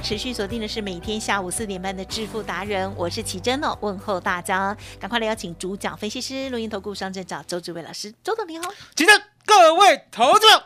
[0.00, 8.72] 持续锁定的是每天下午四点半的致富达人，我是奇珍哦，问候大家，赶快来邀请主讲分析师、录音投顾商证找周志伟老师，周总你好。
[8.94, 9.12] 请的
[9.44, 10.64] 各位投资者，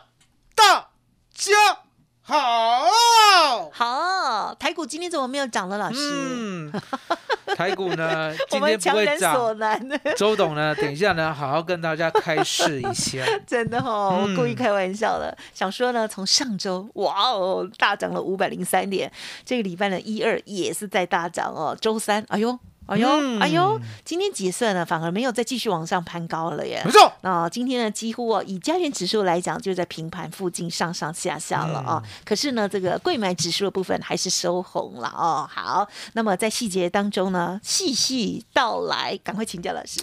[0.53, 0.91] 大
[1.33, 1.82] 家
[2.23, 3.69] 好。
[3.71, 5.97] 好，台股今天怎么没有涨了，老师？
[5.97, 6.71] 嗯，
[7.55, 9.59] 台股呢我今天不会人所涨。
[9.59, 13.21] 难，周董呢，等一下呢，好好跟大家开示一下。
[13.45, 19.11] 真的哦， 我嗯故意开玩笑的，想说呢，从上周哇哦大涨了五百零三点，
[19.43, 26.91] 这个礼拜呢一二也是在大涨哦，周三哎呦哎呦、嗯哎呦，今天结算呢反而没有再继续往上攀高了耶没。
[26.91, 35.47] 错，那、今天呢，几乎哦，以加权指数来讲，就在平盘附近上上下下了啊、可是呢，这个贵买指数的部分还是收红了哦。
[35.49, 40.01] 好，那么在细节当中呢，细细道来，赶快请教老师。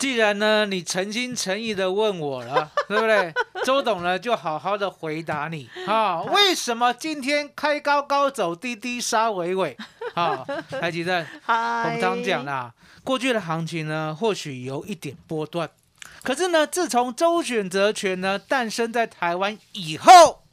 [0.00, 3.32] 既然呢你诚心诚意的问我了， 对不对？
[3.64, 9.76] 周董呢就好好的回答你啊，为什么今天开高高走低低杀尾尾？
[10.14, 11.26] 啊，台积电。
[11.44, 12.72] 嗨，我们常讲啦，
[13.04, 15.68] 过去的行情呢，或许有一点波段，
[16.22, 20.44] 可是呢，自从周选择权呢诞生在台湾以后，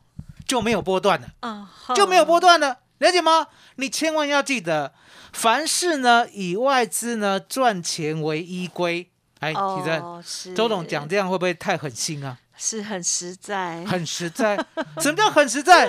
[0.46, 3.48] 就没有波段了，啊，就没有波段了，了解吗？
[3.78, 4.94] 你千万要记得，
[5.32, 9.10] 凡事呢以外资呢赚钱为依归。
[9.40, 10.24] 哎，其正，哦，
[10.56, 12.38] 周董讲这样会不会太狠心啊？
[12.58, 14.58] 是很实在，很实在。
[15.00, 15.88] 什么叫很实在？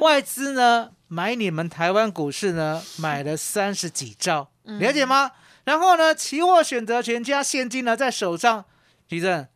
[0.00, 5.30] 外资呢买你们台湾股市呢买了三十几兆，了解吗？
[5.64, 8.64] 然后呢，期货选择权加现金呢在手上，
[9.08, 9.46] 徐正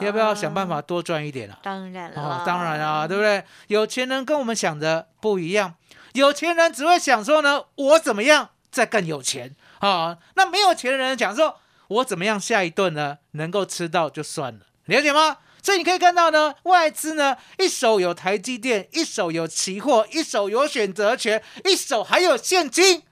[0.00, 0.80] 要不要想办法？
[0.80, 1.58] 多赚一点啊？
[1.62, 3.44] 当然了，哦，当然啊，对不对？
[3.66, 5.74] 有钱人跟我们想的不一样，
[6.12, 11.58] 有钱人只会想说呢，我怎么样再更有钱啊、那没有钱的人讲说，
[11.88, 15.38] 我怎么样下一顿呢能够吃到就算了，了解吗？
[15.62, 23.02] 所以你可以看到呢，外资呢一手有台积电，一手有期货，一手有选择权，一手还有现金，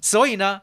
[0.00, 0.62] 所以呢，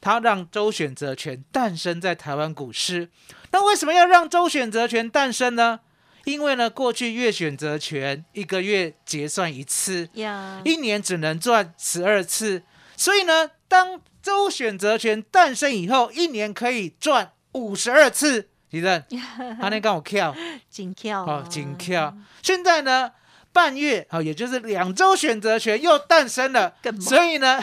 [0.00, 3.08] 它让周选择权诞生在台湾股市。
[3.52, 5.80] 那为什么要让周选择权诞生呢？
[6.24, 12.62] 因为呢，过去月选择权一个月结算一次，呀，一年只能赚十二次，
[13.00, 18.50] 所以呢，当周选择权诞生以后，一年可以赚五十二次。
[18.68, 19.02] 李正，
[19.58, 20.36] 他那跟我跳
[20.68, 22.14] 紧跳哦，紧跳。
[22.42, 23.10] 现在呢，
[23.54, 27.58] 半月哦，也就是两周选择权又诞生了所以呢，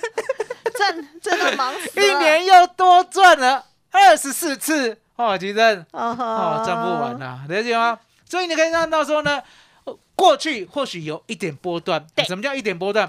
[0.74, 4.96] 赚真的忙死了，一年又多赚了二十四次。
[5.16, 7.98] 哦，吉正，哦哦，赚不完呐、了解吗？
[8.24, 9.42] 所以你可以看到说呢，呃
[10.20, 13.08] 过去或许有一点波段，什么叫一点波段？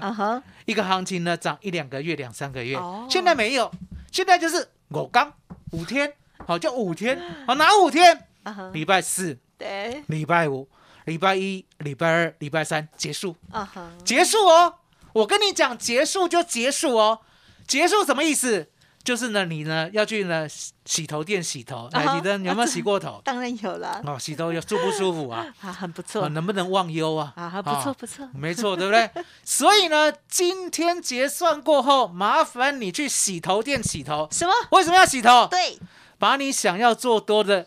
[0.64, 3.70] 一个行情呢涨一两个月、两三个月，哦现在没有，
[4.10, 5.30] 现在就是我刚
[5.72, 6.10] 五天，
[6.46, 8.26] 好、就五天，好、 哪五天？
[8.72, 10.66] 礼拜四、对，礼拜五、
[11.04, 14.76] 礼拜一、礼拜二、礼拜三结束，啊哈，结束哦。
[15.12, 17.20] 我跟你讲，结束就结束哦。
[17.68, 18.71] 结束什么意思？
[19.04, 23.20] 就是呢，你呢要去呢洗洗头店洗头，啊来，你的有没有洗过头？
[23.24, 25.46] 当然有了，哦，洗头有舒不舒服啊？
[25.60, 27.32] 啊，很不哦错，能不能忘忧啊？
[27.36, 29.10] 啊，不错不错，没错，对不对？
[29.44, 34.28] 所以呢，今天结算过后，麻烦你去洗头店洗头。
[34.30, 34.52] 什么？
[34.70, 35.48] 为什么要洗头？
[35.50, 35.78] 对，
[36.18, 37.66] 把你想要做多的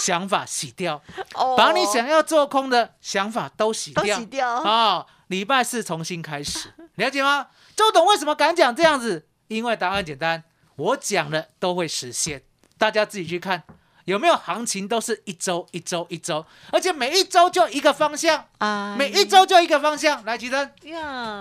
[0.00, 1.02] 想法洗掉，
[1.34, 4.18] 哦把你想要做空的想法都洗都掉。
[4.18, 7.46] 洗掉，啊，礼拜四重新开始，了解吗？
[7.74, 9.26] 周董为什么敢讲这样子？
[9.48, 10.44] 因为答案简单，
[10.80, 12.42] 我讲的都会实现，
[12.78, 13.62] 大家自己去看。
[14.06, 20.24] 有没有行情都是一周一周一周，而且每一周就一个方向，啊每一周就一个方向。
[20.24, 20.72] 来，吉珍，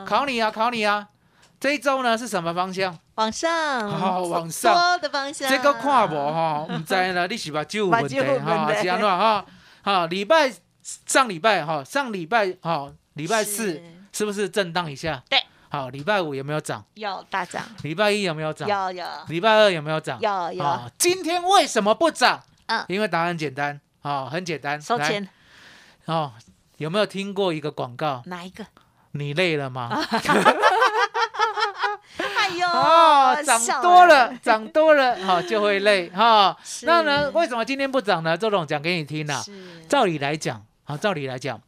[0.05, 1.07] 考你啊，考你啊！
[1.59, 2.99] 这一周呢是什么方向？
[3.15, 9.45] 往上，好往上多的方向，这个看无哈，唔知呢，你是把酒有 问题哈，是安怎哈？
[9.81, 10.53] 好，礼拜
[10.83, 15.23] 上礼拜哈，上礼拜好，礼拜四是是不是震荡一下？
[15.29, 15.38] 对。
[15.69, 16.83] 好，礼拜五有没有涨？
[16.95, 18.67] 有大涨，礼拜一有没有涨？
[18.67, 20.19] 有有礼拜二有没有涨？
[20.19, 22.41] 有有，啊，今天为什么不涨？
[22.67, 24.73] 嗯因为答案简单啊，很简单。
[24.77, 25.27] 来收钱
[26.05, 26.33] 哦，
[26.77, 28.21] 有没有听过一个广告？
[28.25, 28.65] 哪一个？
[29.11, 29.89] 你累了吗？
[32.37, 36.55] 哎呦， 哦，涨多了了，涨多了，好就会累 哈。
[36.63, 38.35] 是那呢，为什么今天不涨呢？
[38.37, 39.39] 周董讲给你听啦。
[39.41, 41.59] 是照理来讲，好，照理来讲，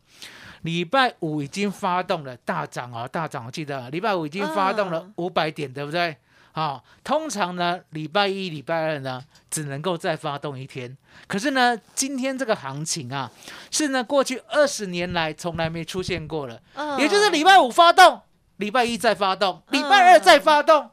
[0.62, 6.16] 礼拜五已经发动了大涨啊，大涨，我记得礼拜五已经发动了嗯五百点，对不对？
[6.54, 10.98] 好，通常呢，礼拜一、礼拜二呢，只能够再发动一天。
[11.25, 13.31] 可是呢，今天这个行情啊，
[13.72, 16.62] 是呢过去二十年来从来没出现过了。
[16.75, 18.19] 嗯也就是礼拜五发动，
[18.57, 20.90] 礼拜一再发动，礼拜二再发动。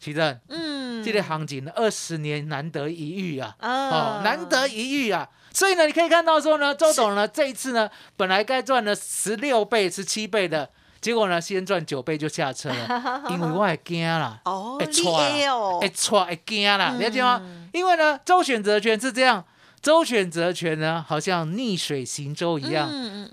[0.00, 1.04] 其实嗯。
[1.04, 3.68] 这类行情呢，二十年难得一遇啊，哦。
[3.68, 5.26] 哦，难得一遇啊。
[5.52, 10.68] 所以呢，你可以看到说呢，周董呢这一次呢，本来该赚了十六倍、十七倍的，
[11.00, 15.78] 结果呢，先赚九倍就下车了， 因为我也惊啦，哦，你会错啊会哦。
[15.80, 17.40] 哎，错会惊啦，了解吗？
[17.42, 17.68] 嗯？
[17.72, 19.42] 因为呢，周选择权是这样，
[19.80, 22.88] 周选择权呢，好像逆水行舟一样，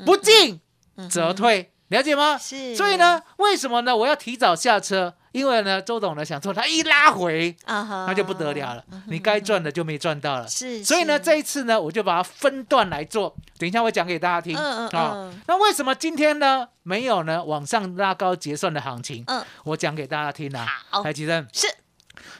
[0.05, 0.61] 不进
[0.95, 1.09] 嗯。
[1.09, 2.37] 则退，了解吗？
[2.37, 3.95] 是，所以呢，为什么呢？
[3.95, 10.47] 我要提早下车，因为呢，周董呢想说他一拉回，那就不得了了，你该赚的就没赚到了。
[10.47, 15.41] 是，所以呢，是这一次呢，我就把它分段来做，等一下我讲给大家听啊嗯。
[15.47, 19.23] 那为什么今天呢没有呢往上拉高结算的行情？
[19.27, 20.67] 嗯我讲给大家听啊。
[20.89, 21.67] 好台积电是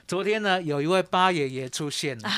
[0.07, 2.29] 昨天呢有一位八爷爷出现了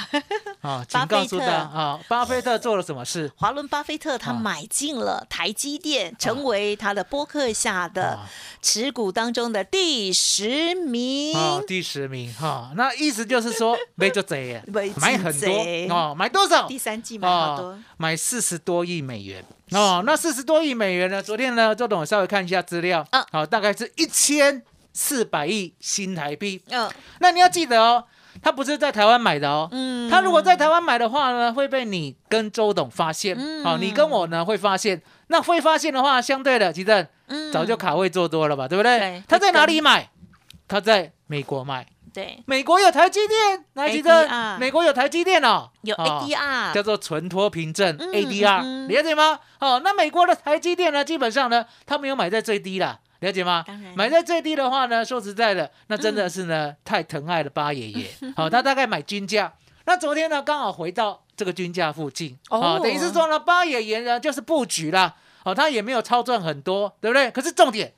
[0.62, 3.32] 啊， 告诉他啊，巴菲特做了什么事？
[3.36, 8.30] 华伦巴菲特他啊买进了台积电，成为他的播客下的啊
[8.62, 11.38] 持股当中的第十名。
[11.38, 14.62] 啊，第十名哈，那意思就是说 没做贼
[14.98, 16.68] 买很多哦，买多少？
[16.68, 20.02] 第三季买好多，哦，买四十多亿美元哦。
[20.06, 21.22] 那四十多亿美元呢？
[21.22, 24.62] 昨天呢，周董稍微看一下资料，啊好、大概是一千
[25.00, 26.62] 四百亿新台币。
[26.70, 26.90] 嗯。
[27.20, 28.04] 那你要记得哦，
[28.42, 29.70] 他不是在台湾买的哦。
[29.72, 30.10] 嗯。
[30.10, 35.02] 他如果在台湾买的话呢，会被你跟周董发现，好、嗯你跟我呢会发现。
[35.28, 37.50] 那会发现的话，相对的，其实嗯。
[37.50, 39.00] 早就卡位做多了吧，对不对？
[39.00, 40.10] 对他在哪里买？
[40.68, 42.44] 他在美国买，对。
[42.46, 48.88] 美国有台积电，来记得 ADR 美国有台积电哦，有哦 ADR 叫做存托凭证嗯 ADR，嗯。
[48.90, 49.40] 了解吗？
[49.62, 53.66] 哦，那美国的台积电呢，基本上呢，他没有买在最低啦，了解吗？
[53.96, 58.06] 买在最低的话呢，说实在的，那真的是呢、太疼爱了八爷爷。
[58.36, 59.54] 好、他大概买均价，
[59.86, 62.60] 那昨天呢刚好回到这个均价附近，哦。
[62.60, 67.30] 哦，等于是说呢，八爷爷呢就是布局啦，哦，他也没有超赚很多，对不对？
[67.32, 67.94] 可是重点，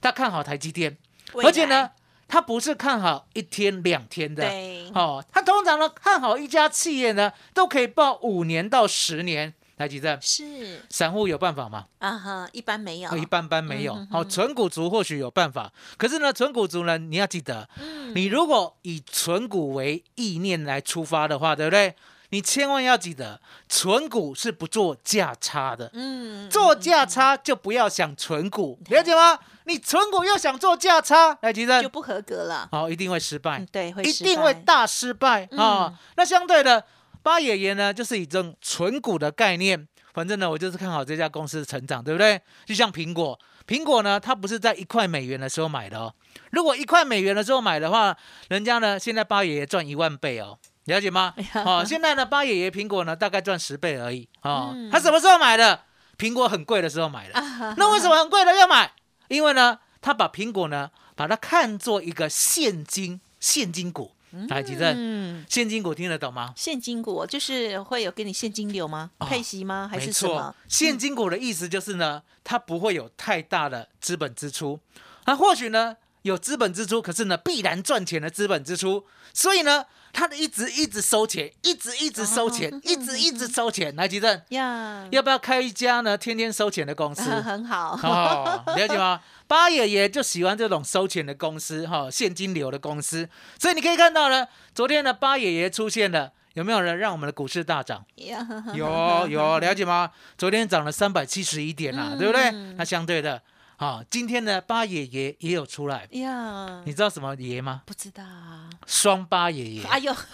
[0.00, 0.98] 他看好台积电，
[1.42, 1.90] 而且呢，
[2.28, 4.90] 他不是看好一天两天的，对。
[4.94, 9.54] 哦，他通常呢看好一家企业呢，都可以报五年到十年。
[9.76, 10.80] 台积电，是。
[10.88, 11.84] 散户有办法吗？
[11.98, 13.94] 啊哈，一般没有，一般般没有。
[13.94, 14.08] 嗯。
[14.10, 18.14] 好、纯股族或许有办法，可是呢，纯股族呢，你要记得，嗯。
[18.14, 21.94] 你如果以纯股为意念来出发的话，对不对？
[22.30, 25.88] 你千万要记得，纯股是不做价差的。
[25.92, 29.38] 嗯做价差就不要想纯股，了解吗？
[29.64, 33.58] 你纯股又想做价差，台积电就不合格了，好、一定会失败。
[33.60, 34.30] 嗯，，对，会一失败。
[34.30, 35.44] 定会大失败。
[35.52, 36.84] 啊、嗯那相对的，
[37.26, 42.40] 八爷爷呢，就是以这种纯股的概念，反正呢，我就是看好这家公司的成长，对不对？
[42.64, 46.14] 就像苹果，苹果呢，它不是在一块美元的时候买的哦。
[46.52, 48.16] 如果一块美元的时候买的话，
[48.48, 50.56] 人家呢现在八爷爷赚一万倍哦。
[50.84, 51.34] 了解吗？
[51.64, 54.70] 哦，现在呢，八爷爷苹果呢大概赚十倍而已哦。
[54.72, 55.80] 嗯他什么时候买的？
[56.16, 57.32] 苹果很贵的时候买的。
[57.76, 58.92] 那为什么很贵的要买？
[59.26, 64.12] 因为呢，他把苹果呢，把它看作一个现金现金股。
[64.48, 66.52] 来，吉正，嗯，现金股听得懂吗？
[66.56, 69.10] 现金股就是会有给你现金流吗？
[69.18, 69.88] 哦配息吗？
[69.90, 74.80] 还是什么？，现金股的意思就是呢，它不会有太大的资本支出，
[75.26, 83.94] 那或许呢有资本支出，可是呢必然赚钱的资本支出，所以呢，它一直一直收钱，一直一直收钱，一直一直收钱。
[83.96, 87.22] 来，吉正，呀，要不要开一家呢天天收钱的公司？
[87.44, 89.20] 很好，哦，了解吗？
[89.46, 93.28] 八爷爷就喜欢这种收钱的公司，哈、现金流的公司。
[93.60, 98.02] 所以你可以看到呢，昨天的八爷爷出现了，有没有人让我们的股市大涨？
[98.16, 100.10] 有有，了解吗？
[100.38, 102.50] 昨天涨了三百七十一点啦、嗯对不对？
[102.78, 103.42] 那相对的，
[103.76, 107.82] 啊、今天呢，八爷爷也有出来，呀，你知道什么爷吗？
[107.84, 108.70] 不知道啊？
[108.86, 109.84] 双八爷爷。
[109.84, 110.10] 哎呦，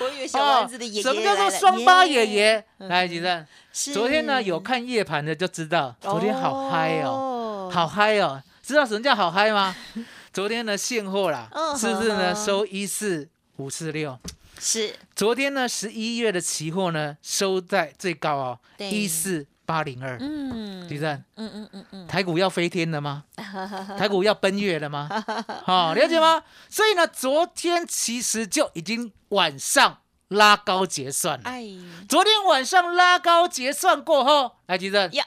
[0.00, 2.26] 我以为小丸子的爷爷哦什么叫做双八爷？
[2.26, 2.64] 爷？
[2.78, 3.46] 嗯来，吉正，
[3.94, 8.42] 昨天呢有看夜盘的就知道，昨天好嗨哦，哦好嗨哦！
[8.62, 9.74] 知道什么叫好嗨吗？
[10.30, 14.18] 昨天的现货啦，嗯是不是呢收一四五四六？
[14.60, 20.16] 是昨天呢十一月的期货呢收在最高哦，一四八零二。
[20.18, 23.24] 嗯地震，嗯嗯嗯嗯，台股要飞天了吗？
[23.98, 25.06] 台股要奔月了吗？
[25.64, 26.42] 好、了解吗？
[26.70, 29.98] 所以呢，昨天其实就已经晚上
[30.28, 31.42] 拉高结算了。
[31.44, 31.62] 哎
[32.08, 35.22] 昨天晚上拉高结算过后，来吉正呀，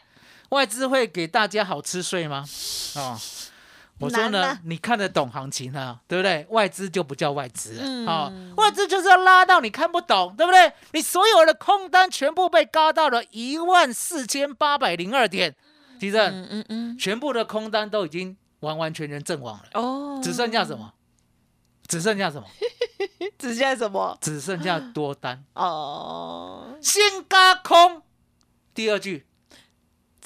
[0.50, 2.44] 外资会给大家好吃睡吗？
[2.96, 3.20] 哦，
[4.02, 6.46] 我说呢你看得懂行情啊，对不对？
[6.50, 10.72] 外资就不叫外资了，嗯哦，外资就是要拉到你看不懂，对不对？
[10.94, 15.56] 你所有的空单全部被嘎到了一万四千八百零二点，
[16.00, 20.94] 吉正，嗯嗯嗯，全部的空单都已经完完全全阵亡了，哦，只剩下什么？
[21.88, 22.48] 只剩下什么？
[23.38, 24.18] 只剩下什么？
[24.22, 28.02] 只剩下多单，哦，先嘎空。
[28.74, 29.26] 第二句，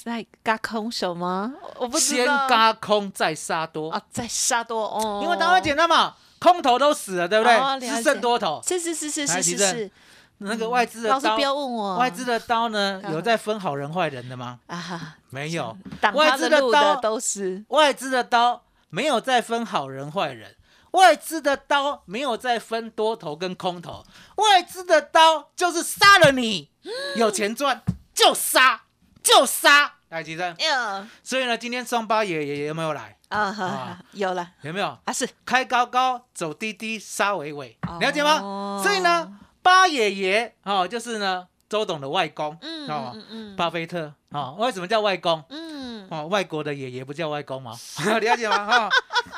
[0.06, 1.52] 在嘎空手吗？
[1.78, 2.46] 我不知先道。
[2.46, 7.56] 嘎空再杀多，啊，在杀多哦，因为答案简单嘛，空头都死了，对不对？
[7.56, 8.62] 哦了解只剩多头。
[8.64, 9.90] 是是是是是是是，
[10.38, 14.60] 那个外资的老师刀不，要问我，外资的刀呢， 嗯有在分好人坏人的吗？
[14.68, 20.54] 啊哈，没有，挡外他的路资的刀的都是外资的刀没有在分好人坏人，
[20.92, 24.04] 外资的刀没有再分多头跟空头，
[24.36, 26.70] 外资的刀就是杀了你，
[27.16, 27.82] 有钱赚
[28.14, 28.82] 就杀
[29.20, 29.94] 就杀。
[30.08, 33.16] 来，吉正，呀所以呢，今天双八爷爷有没有来？
[33.28, 34.86] 啊有了有没有？
[35.04, 38.80] 啊是开高高，走低低，杀尾尾，哦了解吗？
[38.82, 45.42] 所以呢，八爷爷哦，就是呢周董的外公，嗯哦，嗯嗯巴菲特哦，为什么叫外公？
[45.50, 47.72] 嗯哦，外国的爷爷不叫外公吗？
[48.20, 48.64] 了解吗？
[48.64, 48.88] 哈、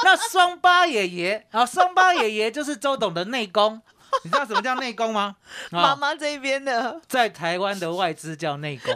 [0.04, 3.80] 那双八爷爷啊，双八爷爷就是周董的内公。
[4.24, 5.36] 你知道什么叫内功吗？
[5.70, 7.00] 啊 妈妈这边的。
[7.08, 8.94] 在台湾的外资叫内公，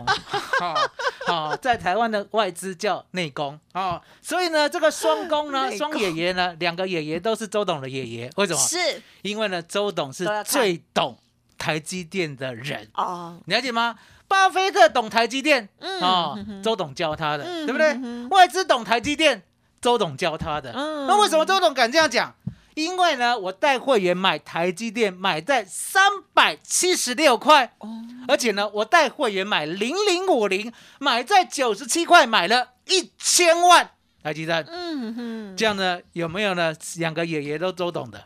[0.61, 0.91] 哦
[1.29, 3.59] 哦，在台湾的外资叫内功。
[3.75, 8.59] 哦，所以呢，这个双公呢，双爷爷呢，两个爷爷都是周董的爷爷，为什么？
[8.59, 9.03] 是。
[9.23, 11.19] 因为呢，周董是最懂
[11.57, 13.97] 台积电的人，哦，你了解吗？
[14.27, 18.27] 巴菲特懂台积电，嗯哦周董教他的，嗯对不对？
[18.31, 19.43] 外资懂台积电，
[19.81, 20.73] 周董教他的。
[20.73, 21.07] 嗯。
[21.07, 22.35] 那为什么周董敢这样讲？
[22.75, 27.89] 因为呢，我带会员买台积电，买在三百七十六块，哦
[28.29, 33.91] 而且呢，我带会员买零零五零，买在九十七块，买了一千万
[34.23, 34.65] 台积电。
[34.69, 36.73] 嗯哼，这样呢，有没有呢？
[36.97, 38.23] 两个爷爷都都懂的，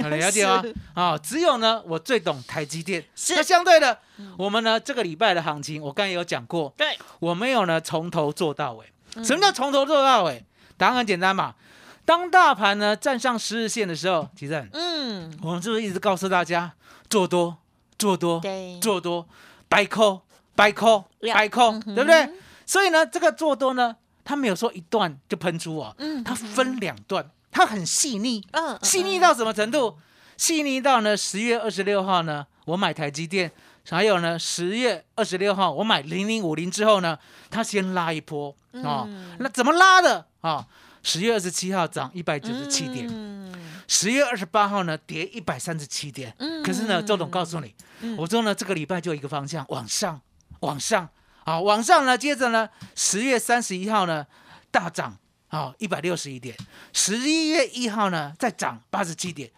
[0.00, 0.74] 有 了解吗是？
[0.94, 3.04] 啊、只有呢，我最懂台积电。
[3.14, 3.98] 是那相对的，
[4.38, 8.86] 我们呢这个礼拜的行情，我刚才有讲过，对，我没有呢从头做到尾。
[9.16, 10.44] 嗯什么叫从头做到尾？
[10.76, 11.54] 答案很简单嘛。
[12.04, 15.32] 当大盘呢站上十日线的时候，其实嗯。
[15.42, 16.72] 我们是不是一直告诉大家
[17.08, 17.56] 做多、
[17.98, 18.78] 做多、对。
[18.80, 19.26] 做多，
[19.68, 20.22] 白扣、
[20.54, 22.30] 白扣、呀白扣，对不对？
[22.66, 23.94] 所以呢，这个做多呢，
[24.24, 29.98] 它没有说一段就喷出哦，嗯它分两段，它很细腻，嗯细腻到什么程度？
[30.36, 33.52] 细腻到呢，十月二十六号呢，我买台积电，
[33.90, 37.18] 还有呢，十月二十六号我买零零五零之后呢，
[37.50, 40.26] 它先拉一波啊，嗯那怎么拉的？
[40.40, 40.66] 啊？
[41.04, 43.54] 十月二十七号涨一百九十七点，嗯。
[43.86, 46.34] 十月二十八号呢跌一百三十七点。
[46.38, 47.74] 嗯可是呢，周董告诉你，
[48.16, 50.18] 我说呢，这个礼拜就一个方向，往上，
[50.60, 51.06] 往上，
[51.44, 54.26] 啊，往上呢，接着呢，十月三十一号呢
[54.70, 55.18] 大涨
[55.48, 56.56] 啊一百六十一点，
[56.94, 59.50] 十一月一号呢再涨八十七点。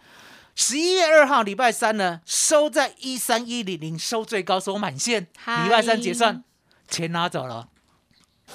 [0.53, 5.27] 十一月二号礼拜三呢，收在一三一零零，收最高，收满线。
[5.37, 5.63] 嗨。
[5.63, 6.43] 礼拜三结算，
[6.89, 7.69] 钱拿走了，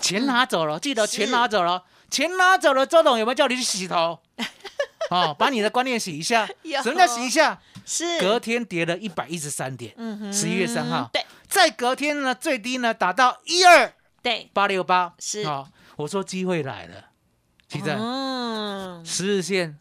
[0.03, 2.87] 钱拿走了，记得钱拿走了，钱拿走了。
[2.87, 4.21] 周董有没有叫你去洗头？
[5.11, 6.47] 哦，把你的观念洗一下。
[6.83, 7.59] 什么叫洗一下？
[7.87, 8.21] 是。
[8.21, 10.33] 隔天跌了一百一十三点，嗯哼。
[10.33, 11.25] 十一月三号，对。
[11.49, 14.51] 在隔天呢，最低呢达到一二对。
[14.53, 15.43] 八六八，是。
[15.45, 17.07] 哦，我说机会来了，
[17.69, 19.05] 记得嗯。
[19.05, 19.79] 十日线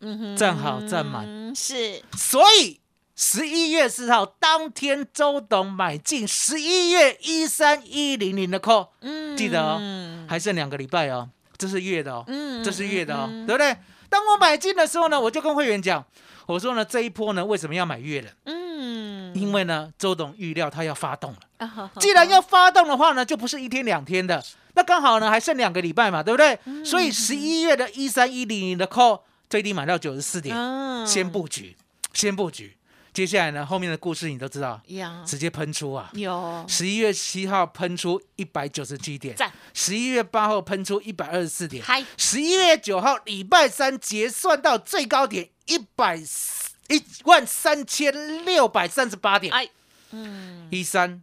[0.00, 0.36] 嗯哼。
[0.36, 2.02] 站好站满，嗯是。
[2.16, 2.80] 所以
[3.16, 9.36] 十一月四号当天，周董买进十一月一三一零零的 call，嗯。
[9.36, 13.76] 记得哦，还剩两个礼拜哦，这是月的哦，嗯这是月的哦，对不对？
[14.08, 16.02] 当我买进的时候呢，我就跟会员讲，
[16.46, 18.28] 我说呢这一波呢为什么要买月的？
[18.44, 21.38] 嗯因为呢周董预料他要发动了。
[21.58, 24.42] 啊好好既然要发动的话呢，就不是一天两天的，
[24.74, 26.58] 那刚好呢还剩两个礼拜嘛，对不对？
[26.64, 31.76] 嗯所以十一月的一三一零零的 call 最低买到九十四点，嗯先布局，
[32.14, 32.77] 先布局。
[33.18, 34.80] 接下来呢，后面的故事你都知道，
[35.26, 36.08] 直接喷出啊！
[36.12, 36.64] 有。
[36.68, 42.04] 十一月七号喷出一百九十七点赞，十一月八号喷出一百二十四点，嗨。
[42.16, 49.68] 十一月九号礼拜三结算到最高点一百一万三千六百三十八点，哎
[50.12, 50.68] 嗯。
[50.70, 51.20] 一三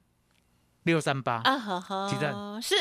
[0.84, 1.36] 六三八。
[1.46, 2.62] 啊哈哈鸡蛋。
[2.62, 2.76] 是。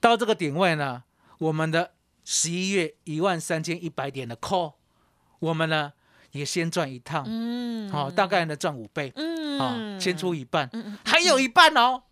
[0.00, 1.02] 到这个点位呢，
[1.36, 1.92] 我们的
[2.24, 4.72] 十一月一万三千一百点的 call，
[5.38, 5.92] 我们呢
[6.32, 7.90] 也先赚一趟，嗯。
[7.90, 9.58] 好、大概呢赚五倍，嗯。
[9.58, 12.02] 啊，先出一半，嗯嗯还有一半哦，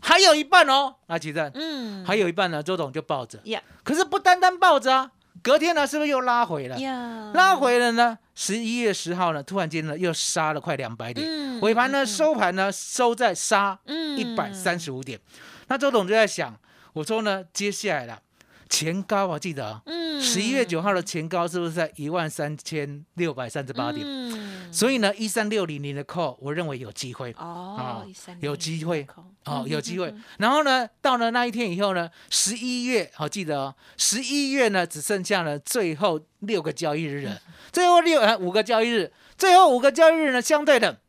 [0.00, 2.04] 还有一半哦，啊，其实嗯。
[2.04, 5.10] 还有一半呢，周董就抱着，呀可是不单单抱着啊，
[5.42, 6.78] 隔天呢是不是又拉回了？
[6.78, 14.18] 呀拉回了呢，十一月十号呢，突然间呢又杀了快两百点，嗯尾盘呢收盘呢收在杀嗯。
[14.18, 15.20] 一百三十五点，
[15.68, 16.58] 那周董就在想，
[16.94, 18.20] 我说呢，接下来了
[18.68, 20.20] 前高啊，记得啊，嗯。
[20.20, 24.04] 十一月九号的前高是不是在一万三千六百三十八点？
[24.06, 24.72] 嗯。
[24.72, 27.32] 所以呢，一三六零零的 call，我认为有机会。
[27.38, 29.04] 哦啊，13有机会。
[29.04, 30.08] 口哦，嗯有机会。
[30.10, 30.24] 嗯。
[30.38, 37.40] 然后呢，到了那一天以后呢，十一月，好记得哦，十一月呢只剩下了最后六个交易日了，
[37.72, 41.00] 最后六呃五个交易日，最后五个交易日呢，相对的，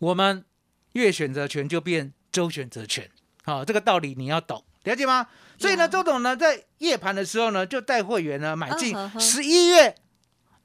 [0.00, 0.44] 我们
[0.92, 3.08] 月选择权就变周选择权，
[3.44, 5.28] 好、这个道理你要懂，了解吗？
[5.58, 9.94] 所以呢，周董呢在夜盘的时候呢，就带会员呢买进十一月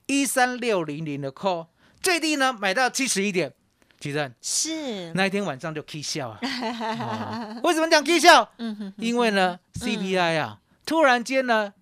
[0.08, 1.68] 一三六零零的 call，
[2.02, 3.54] 最低呢买到七十一点，
[4.00, 8.50] 其实是那一天晚上就 K 笑啊、 哦为什么讲 K 笑？
[8.58, 11.74] 嗯哼因为呢，CPI 啊，突然间呢，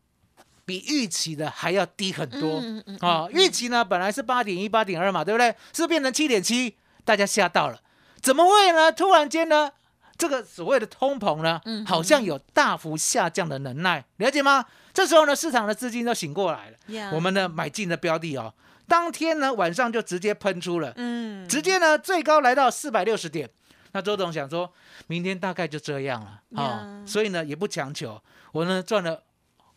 [0.65, 3.27] 比预期的还要低很多嗯嗯啊。
[3.31, 5.55] 预期呢本来是八点一、八点二嘛，对不对？
[5.73, 7.79] 是变成七点七，大家吓到了。
[8.21, 8.91] 怎么会呢？
[8.91, 9.71] 突然间呢，
[10.17, 14.65] 这个所谓的通膨呢嗯，好像有大幅下降的能耐，了解吗？
[14.93, 18.53] 这时候呢，市场的资金都醒过来了，我们呢买进的标的哦，
[18.87, 20.93] 当天呢晚上就直接喷出了。
[20.95, 21.45] 嗯。
[21.49, 23.49] 直接呢最高来到四百六十点。
[23.91, 24.71] 那周董想说，
[25.07, 29.23] 明天大概就这样了啊、呀所以呢也不强求，我呢赚了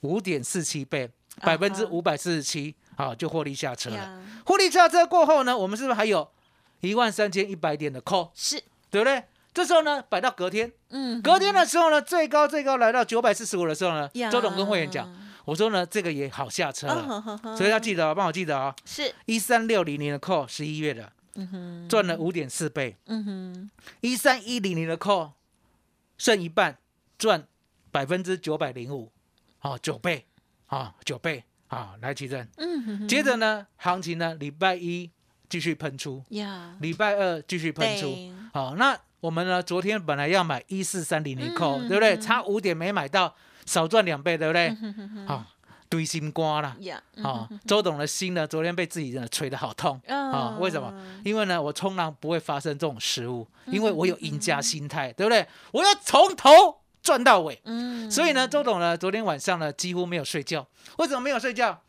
[0.00, 3.96] 五点四七倍，啊百分之五百四十七，好就获利下车了。
[3.96, 6.30] 呀获利下车过后呢，我们是不是还有
[6.80, 8.62] 一万三千一百点的 call，是。
[8.90, 9.22] 对不对？
[9.58, 15.12] 这时候呢摆到隔天，嗯隔天的时候呢最高最高来到九百四十五的时候呢，周董跟会员讲，
[15.44, 19.12] 我说呢这个也好下车嗯了，所以要记得哦，帮我记得哦，是。
[19.26, 21.88] 一三六零零的 call 十一月的嗯哼。
[21.88, 22.96] 赚了五点四倍。
[23.06, 23.70] 嗯哼。
[24.00, 25.32] 一三一零零的 call
[26.16, 26.78] 剩一半，
[27.18, 27.44] 赚
[27.90, 29.10] 百分之九百零五，
[29.62, 30.24] 哦，九倍，
[30.66, 32.46] 啊、九倍，啊、来奇正。
[32.58, 33.08] 嗯哼哼。
[33.08, 35.10] 接着呢，行情呢，礼拜一
[35.48, 36.76] 继续喷出，呀。
[36.80, 42.14] 礼拜二继续喷出对，好、那我们呢，昨天本来要买一四三零零嗯对不对？
[42.14, 43.34] 嗯差五点没买到，
[43.66, 44.68] 少赚两倍，对不对？
[44.68, 45.44] 嗯哼哼哼好、
[45.88, 46.76] 堆心瓜啦。
[46.80, 50.92] 呀啊、周董的心呢，昨天被自己真的捶得好痛啊、为什么？
[51.24, 55.46] 因为呢，我冲浪不会发生这种失误，因为我有赢家心态，对不对？
[55.72, 56.50] 我要从头
[57.02, 57.60] 赚到尾。
[57.64, 60.66] 嗯所以呢，周董呢，昨天晚上呢几乎没有睡觉。
[60.98, 61.80] 为什么没有睡觉？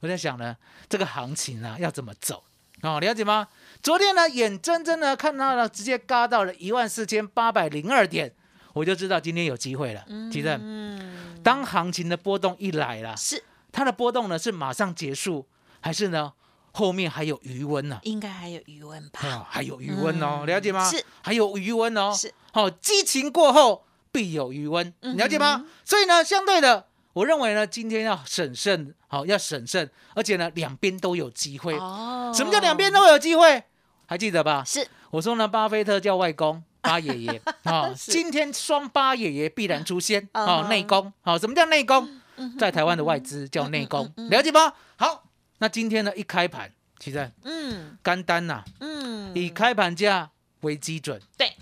[0.00, 0.56] 我在想呢，
[0.88, 2.44] 这个行情啊要怎么走？
[2.82, 3.48] 哦，了解吗？
[3.82, 8.34] 昨天呢，眼睁睁的看到了直接嘎到了一万四千八百零二点，
[8.72, 10.04] 我就知道今天有机会了。
[10.30, 15.46] 提正，嗯当行情的波动一来了，是它的波动呢是马上结束，
[15.80, 16.32] 还是呢
[16.72, 19.20] 后面还有余温呢、应该还有余温吧？
[19.26, 19.46] 啊？
[19.48, 20.90] 还有余温哦，嗯了解吗？
[20.90, 22.12] 是，还有余温哦。
[22.12, 25.64] 是，好、激情过后必有余温，嗯了解吗？
[25.84, 31.74] 所以呢，相对的，我认为呢，今天要审慎，好、要审慎，而且呢，两边都有机会。
[31.76, 33.64] 哦什么叫两边都有机会？
[34.06, 34.62] 还记得吧？
[34.66, 36.62] 是我说呢，巴菲特叫外公。
[36.80, 42.08] 八爷爷啊， 是今天双八爷爷必然出现嗯啊，哼内功好，什么叫内功？
[42.56, 44.72] 在台湾的外资叫内功，了解吗？
[44.96, 45.24] 好，
[45.58, 51.20] 那今天呢一开盘，其实嗯干单呐，嗯以开盘价为基准。
[51.36, 51.52] 对，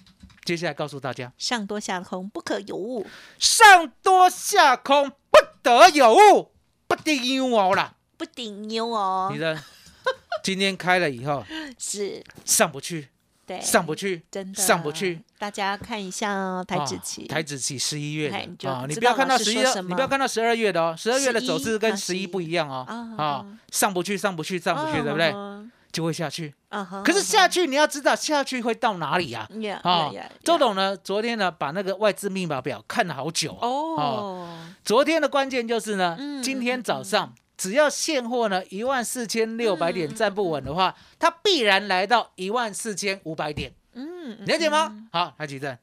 [0.44, 3.06] 接下来告诉大家，上多下空不可有误，
[3.38, 5.25] 上多下空不
[5.70, 6.52] 得有误，
[6.86, 7.94] 不定有哦啦。
[8.16, 9.30] 不顶牛哦。
[9.32, 9.58] 你，的
[10.42, 11.44] 今天开了以后
[11.78, 12.22] 是。
[12.44, 13.08] 上不去，
[13.46, 14.62] 对上不去，真的。
[14.62, 15.20] 上不去。
[15.38, 18.30] 大家看一下哦台指啊期，台子期十一月
[18.64, 22.86] 啊，你知不要看到十一你不要看到十二月的哦，十二月的走势11啊跟十一11不一样哦。
[22.88, 25.30] 啊啊，上不去，上不去，上不去，对不对？
[25.32, 26.52] 嗯就会下去。
[26.68, 29.48] 嗯哼可是下去你要知道下去会到哪里呀？
[29.60, 30.10] 呀啊
[30.44, 33.96] 周董呢，昨天呢把那个外资密码表看了好久哦。
[33.96, 45.08] 哦，昨天的关键就是呢嗯，今天早上只要现货呢一万四千六百点站不稳的话，它必然来到一万四千五百点，嗯，了解吗？
[45.10, 45.76] 好，来举证，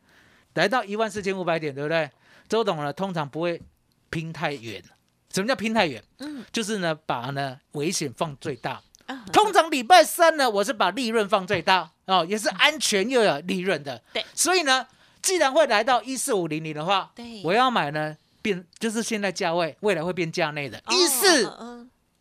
[0.54, 2.10] 来到一万四千五百点，对不对？
[2.48, 3.62] 周董呢通常不会
[4.10, 4.82] 拼太远，
[5.34, 6.02] 什么叫拼太远？
[6.20, 6.46] 嗯。
[6.54, 8.82] 就是呢把呢危险放最大。
[9.08, 9.26] 啊。
[9.34, 11.92] 通常礼拜三呢，我是把利润放最大。
[12.06, 14.02] 哦，也是安全又有利润的。
[14.14, 14.88] 对，所以呢，
[15.22, 17.42] 既然会来到一四五零零的话，对。
[17.44, 21.48] 我要买呢变就是现在价位，未来会变价内的哦一四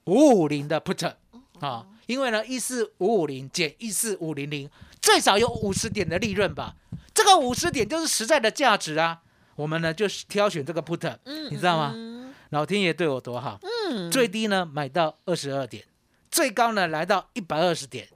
[0.07, 1.13] 五五零的 put
[1.61, 4.71] 啊，因为呢一四五五零减一四五零零，
[5.03, 6.75] 最少有五十点的利润吧，
[7.13, 9.21] 这个五十点就是实在的价值啊。
[9.57, 11.93] 我们呢就是挑选这个 put，嗯你知道吗？
[11.95, 12.23] 嗯。
[12.51, 15.83] 老天爷对我多好，嗯，最低呢买到二十二点，
[16.31, 18.07] 最高呢来到一百二十点，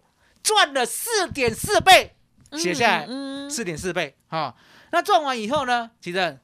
[0.42, 2.14] 赚了四点四倍，
[2.53, 4.55] 写下来嗯，四点四倍啊、
[4.92, 6.38] 那赚完以后呢，其实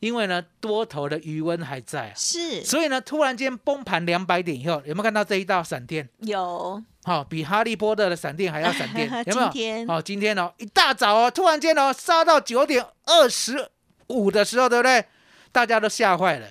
[0.00, 2.64] 因为呢多头的余温还在啊，是。
[2.64, 6.08] 所以呢突然间崩盘两百点以后，有没有看到这一道闪电？
[6.18, 6.82] 有。
[7.04, 9.48] 好、比哈利波特的闪电还要闪电， 有没有？
[9.48, 9.86] 今天。
[9.86, 13.70] 好、今天哦，一大早哦，突然间哦，杀到九点二十
[14.08, 15.04] 五的时候，对不对？
[15.52, 16.48] 大家都吓坏了，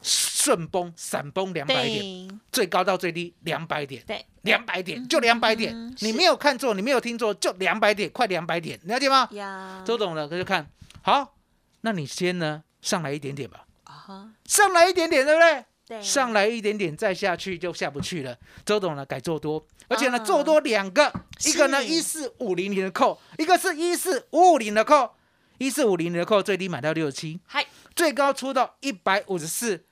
[0.00, 9.28] 顺崩、闪崩两百点，最高到最低两百点，对，两百点就两百点，嗯你没有看错，你没有听错，就两百点，快两百点，了解吗？
[9.32, 10.66] 呀，周董呢，他就看
[11.02, 11.34] 好，
[11.82, 15.64] 那你先呢上来一点点吧，啊，上来一点点，对不对？
[15.86, 18.36] 对，上来一点点，再下去就下不去了。
[18.64, 20.24] 周董呢改做多，而且呢啊。
[20.24, 21.12] 做多两个，
[21.44, 25.14] 一个呢一四五零零的扣，一个是一四五五零的扣，
[25.58, 29.84] 一四五零零的扣最低买到六十七，嗨，最高出到一百五十四，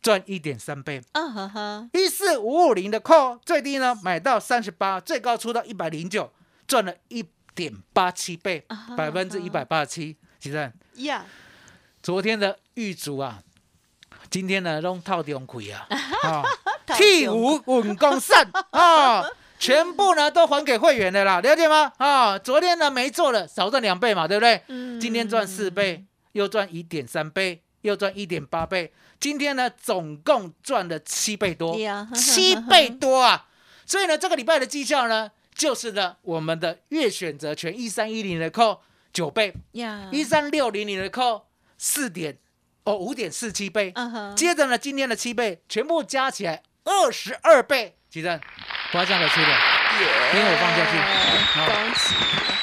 [0.00, 1.02] 赚一点三倍。
[1.12, 6.32] 嗯呵呵，一四五五零的扣最低呢买到三十八，最高出到一百零九，
[6.66, 10.16] 赚了一点八七倍百分之一百八十七。
[10.40, 11.24] 其实呀，
[12.02, 13.42] 昨天的玉竹啊，
[14.28, 15.86] 今天呢都套中亏 啊，
[16.22, 16.42] 啊。
[16.84, 19.24] 太替凶无稳功散 啊，
[19.56, 21.92] 全部呢都还给会员的啦，了解吗？
[21.98, 24.62] 啊，昨天呢没做了，少赚两倍嘛，对不对？
[24.66, 31.76] 嗯今天赚四倍，又赚一点三倍，又赚一点八倍，今天呢总共赚了七倍多，
[32.16, 33.46] 七倍多啊！
[33.86, 38.80] 所以呢，这个礼拜的绩效呢，就是呢我们的月选择权一三一零的扣
[39.12, 39.54] 九倍，
[40.10, 41.46] 一三六零零的扣
[41.84, 42.38] 四点
[42.84, 48.40] 哦五点四七倍，嗯哼，接着呢，今天的七倍全部加起来二十二倍，几正，
[48.92, 50.96] 不要这样的出的，因为我放下去。
[51.58, 52.14] 好恭喜，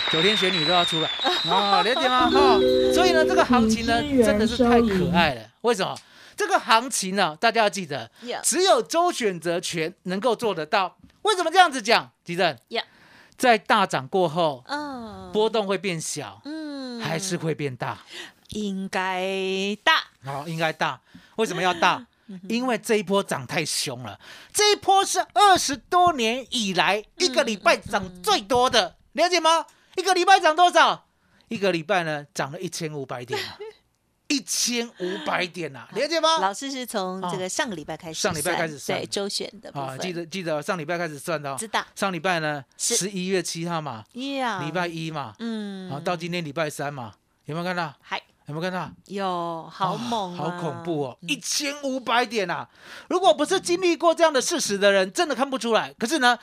[0.09, 1.09] 九天玄女都要出来。
[1.51, 2.29] 啊，了解吗？
[2.29, 2.57] 哈、
[2.93, 5.41] 所以呢，这个行情呢，真的是太可爱了。
[5.61, 5.99] 为什么？
[6.37, 8.09] 这个行情呢，大家要记得，
[8.41, 10.97] 只有周选择权能够做得到。
[11.23, 12.09] 为什么这样子讲？
[12.23, 12.81] 吉正呀，
[13.37, 16.79] 在大涨过后，嗯，波动会变小，嗯。
[17.01, 17.97] 还是会变大？
[18.49, 20.99] 应该大，好、应该大。
[21.35, 22.05] 为什么要大？
[22.27, 22.39] 嗯。
[22.47, 24.19] 因为这一波涨太凶了，
[24.53, 29.65] 这一波是二十多年以来一个礼拜涨最多的，了解吗？
[29.95, 31.07] 一个礼拜涨多少？
[31.47, 33.57] 一个礼拜呢涨了一千五百点啊，
[34.29, 36.37] 一千五百点啊，了解吗？
[36.37, 38.99] 老师是从这个上个礼拜开始算，上礼拜开始算。
[38.99, 41.83] 对周选的啊，分，记得记得上礼拜开始算的哦，知道。
[41.95, 47.91] 上礼拜呢十一月七号嘛，呀，礼拜一嘛，嗯，啊到今天礼拜三嘛，有没有看到？
[47.99, 48.91] 还有没有看到？
[49.05, 51.17] 有好猛、啊好恐怖哦！
[51.21, 52.67] 一千五百点啊！
[53.07, 55.93] 如果不是经历过这样的事实的人，真的看不出来。
[55.99, 56.37] 可是呢，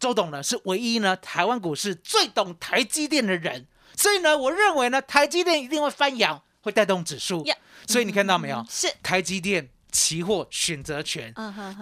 [0.00, 7.54] 周董呢是唯一呢台湾股市最懂台积电的人，所以呢，我认为呢台积电一定会翻扬，会带动指数呀。
[7.86, 8.66] 所以你看到没有？
[8.68, 11.32] 是，台积电期货选择权，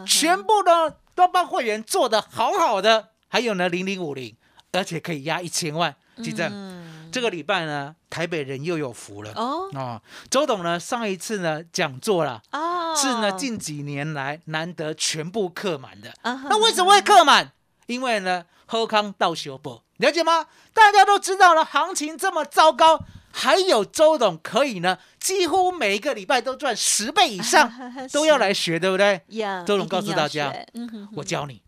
[0.07, 4.37] 全部呢都帮会员做的好好的，还有呢零零五零，
[4.73, 5.97] 而且可以压一千万。
[6.23, 9.33] 记正，嗯，这个礼拜呢，台北人又有福了。
[9.37, 16.13] 哦哦，周董呢上一次呢讲座啦，哦，是呢近几年来难得全部客满的。
[16.23, 17.53] 那为什么会客满？
[17.87, 20.45] 因为呢喝康到修补，了解吗？
[20.75, 23.01] 大家都知道了，行情这么糟糕，
[23.33, 27.73] 还有周董可以呢，几乎每一个礼拜都赚十倍以上，
[28.13, 29.23] 都要来学，对不对？
[29.29, 29.65] 呀？
[29.67, 31.63] 周董告诉大家，嗯哼哼我教你，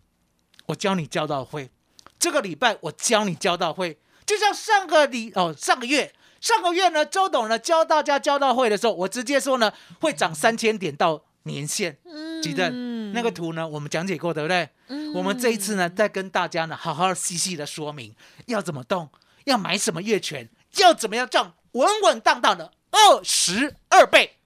[0.67, 1.71] 我教你教到会。
[2.19, 11.97] 这个礼拜我教你教到会，就像上个礼哦上个月上个月呢，周董呢教大家交到会的时候，我直接说呢会涨三千点到年线。
[12.43, 14.69] 记得嗯那个图呢，我们讲解过，对不对？
[15.15, 18.15] 我们这一次呢，再跟大家呢好好细细的说明
[18.47, 19.09] 要怎么动，
[19.45, 24.38] 要买什么月权，要怎么样赚稳稳当当的二十二倍。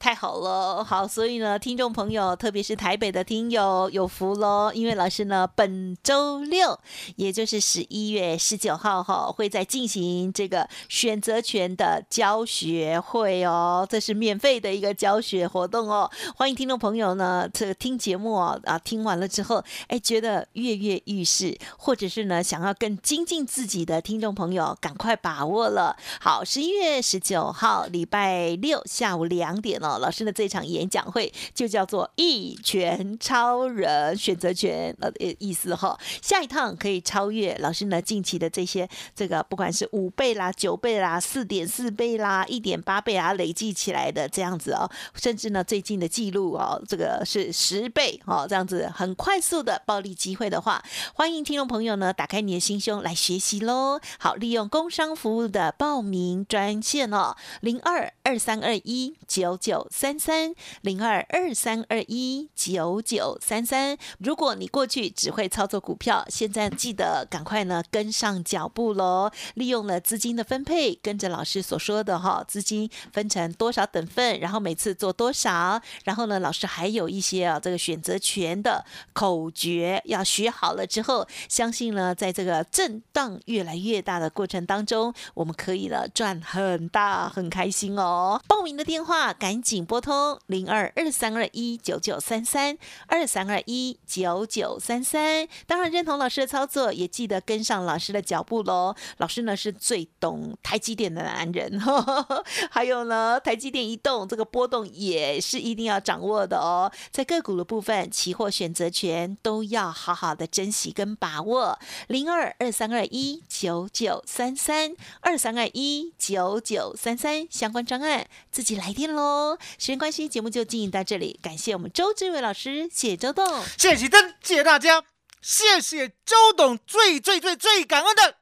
[0.00, 6.80] 太好了，好，所以呢，听众朋友，特别是台北的听友有福喽，因为老师呢，本周六，
[7.16, 25.94] 也就是十一月十九号哈，会在进行这个选择权的教学会哦，这是免费的一个教学活动哦，欢迎听众朋友呢，这个听节目，啊，听完了之后，哎，觉得跃跃欲试，或者是呢，想要更精进自己的听众朋友，赶快把握了。
[26.22, 35.98] 好，十一月十九号，礼拜六下午两点哦，老师的这场演讲会就叫做“一拳超人”选择权呃意思哈。
[36.22, 50.82] 下一趟可以超越老师呢近期的这些这个不管是五倍啦、九倍啦、四点四倍啦、一点八倍啊，累计起来的这样子哦，甚至呢最近的记录哦，这个是十倍哦，这样子很快速的暴利机会的话，
[51.14, 54.00] 欢迎听众朋友呢打开你的心胸来学习喽。
[54.18, 63.96] 好，利用工商服务的报名专线哦，零二二三二一九九九三三零二二三二一九九三三。
[64.18, 69.30] 如果你过去只会操作股票，现在记得赶快呢跟上脚步喽！
[69.54, 88.40] 利用了资金的分配，跟着老师所说的哈，资金分成多少等份，然后每次做多少，然后呢，老师还有一些啊这个选择权的口诀要学好了之后，相信呢，在这个震荡越来越大的过程当中，我们可以呢赚很大，很开心哦！
[88.46, 95.46] 报名的电话赶紧拨通零二二三二一九九三三二三二一九九三三。
[95.66, 98.94] 当然认同老师的操作，也记得跟上老师的脚步喽。
[99.18, 101.80] 老师呢是最懂台积电的男人，
[102.70, 106.90] 还有呢，台积电一动，这个波动也是一定要掌握的哦。
[107.10, 111.78] 在个股的部分，期货选择权都要好好的珍惜跟把握。
[112.08, 119.58] 零二二三二一九九三三二三二一九九三三相关专案自己来电喽。
[119.78, 123.44] 时间关系，节目就进行到这里，感谢我们周志伟老师，谢谢周董。
[123.78, 125.04] 谢谢灯，谢谢大家，
[125.40, 128.36] 谢谢周董，最最最最感恩的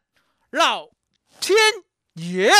[0.50, 0.88] 老
[1.40, 1.56] 天
[2.14, 2.50] 爷。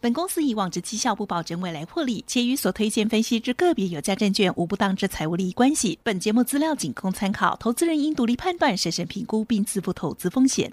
[0.00, 5.96] 本公司以往之绩效不保证未来获利，且与所推荐分析之个别有价证券无不当之财务利益关系。
[6.02, 10.72] 本节目资料仅供参考，投资人应独立判断、审慎评估并自负投资风险。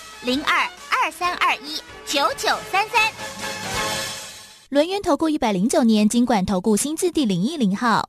[0.23, 3.11] 零二二三二一九九三三。
[4.69, 8.07] 轮源投顾一百零九年金管投顾新字第零一零号。